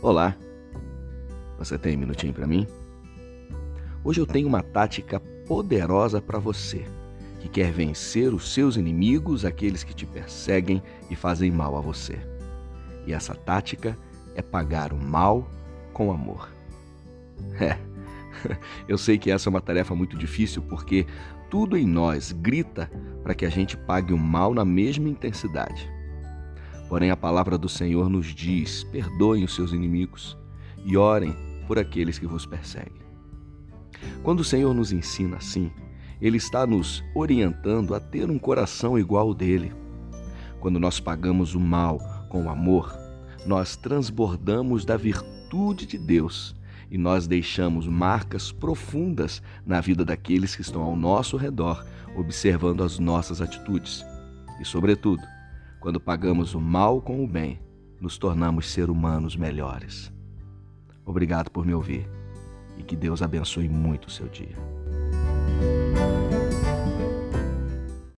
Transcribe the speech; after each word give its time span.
Olá, 0.00 0.36
você 1.58 1.76
tem 1.76 1.96
um 1.96 1.98
minutinho 1.98 2.32
para 2.32 2.46
mim? 2.46 2.68
Hoje 4.04 4.20
eu 4.20 4.26
tenho 4.26 4.46
uma 4.46 4.62
tática 4.62 5.18
poderosa 5.44 6.22
para 6.22 6.38
você 6.38 6.86
que 7.40 7.48
quer 7.48 7.72
vencer 7.72 8.32
os 8.32 8.54
seus 8.54 8.76
inimigos, 8.76 9.44
aqueles 9.44 9.82
que 9.82 9.92
te 9.92 10.06
perseguem 10.06 10.80
e 11.10 11.16
fazem 11.16 11.50
mal 11.50 11.76
a 11.76 11.80
você. 11.80 12.16
E 13.08 13.12
essa 13.12 13.34
tática 13.34 13.98
é 14.36 14.42
pagar 14.42 14.92
o 14.92 14.96
mal 14.96 15.50
com 15.92 16.12
amor. 16.12 16.48
É, 17.60 17.78
eu 18.88 18.98
sei 18.98 19.16
que 19.16 19.30
essa 19.30 19.48
é 19.48 19.50
uma 19.50 19.60
tarefa 19.60 19.94
muito 19.94 20.16
difícil 20.16 20.60
porque 20.62 21.06
tudo 21.48 21.76
em 21.76 21.86
nós 21.86 22.30
grita 22.32 22.90
para 23.22 23.34
que 23.34 23.46
a 23.46 23.48
gente 23.48 23.76
pague 23.76 24.12
o 24.12 24.18
mal 24.18 24.52
na 24.54 24.64
mesma 24.64 25.08
intensidade. 25.08 25.88
Porém, 26.88 27.10
a 27.10 27.16
palavra 27.16 27.58
do 27.58 27.68
Senhor 27.68 28.08
nos 28.08 28.34
diz: 28.34 28.82
perdoem 28.84 29.44
os 29.44 29.54
seus 29.54 29.72
inimigos 29.72 30.36
e 30.84 30.96
orem 30.96 31.36
por 31.66 31.78
aqueles 31.78 32.18
que 32.18 32.26
vos 32.26 32.46
perseguem. 32.46 33.02
Quando 34.22 34.40
o 34.40 34.44
Senhor 34.44 34.72
nos 34.72 34.90
ensina 34.90 35.36
assim, 35.36 35.70
Ele 36.20 36.38
está 36.38 36.66
nos 36.66 37.04
orientando 37.14 37.94
a 37.94 38.00
ter 38.00 38.30
um 38.30 38.38
coração 38.38 38.98
igual 38.98 39.28
ao 39.28 39.34
dele. 39.34 39.72
Quando 40.60 40.80
nós 40.80 40.98
pagamos 40.98 41.54
o 41.54 41.60
mal 41.60 42.00
com 42.28 42.44
o 42.44 42.48
amor, 42.48 42.96
nós 43.46 43.76
transbordamos 43.76 44.84
da 44.84 44.96
virtude 44.96 45.86
de 45.86 45.98
Deus 45.98 46.56
e 46.90 46.96
nós 46.96 47.26
deixamos 47.26 47.86
marcas 47.86 48.50
profundas 48.50 49.42
na 49.64 49.80
vida 49.80 50.04
daqueles 50.04 50.56
que 50.56 50.62
estão 50.62 50.82
ao 50.82 50.96
nosso 50.96 51.36
redor, 51.36 51.84
observando 52.16 52.82
as 52.82 52.98
nossas 52.98 53.40
atitudes. 53.42 54.04
E, 54.60 54.64
sobretudo, 54.64 55.22
quando 55.80 56.00
pagamos 56.00 56.54
o 56.54 56.60
mal 56.60 57.00
com 57.00 57.22
o 57.22 57.26
bem, 57.26 57.60
nos 58.00 58.18
tornamos 58.18 58.70
ser 58.70 58.90
humanos 58.90 59.36
melhores. 59.36 60.12
Obrigado 61.04 61.50
por 61.50 61.64
me 61.64 61.74
ouvir 61.74 62.08
e 62.76 62.82
que 62.82 62.96
Deus 62.96 63.22
abençoe 63.22 63.68
muito 63.68 64.06
o 64.06 64.10
seu 64.10 64.28
dia. 64.28 64.77